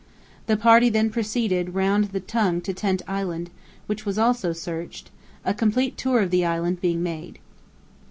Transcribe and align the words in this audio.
The 0.47 0.57
party 0.57 0.89
then 0.89 1.11
proceeded 1.11 1.75
round 1.75 2.05
the 2.05 2.19
Tongue 2.21 2.59
to 2.61 2.73
Tent 2.73 3.03
Island, 3.07 3.51
which 3.85 4.03
was 4.03 4.17
also 4.17 4.51
searched, 4.51 5.11
a 5.45 5.53
complete 5.53 5.95
tour 5.95 6.21
of 6.21 6.31
the 6.31 6.43
island 6.43 6.81
being 6.81 7.03
made. 7.03 7.37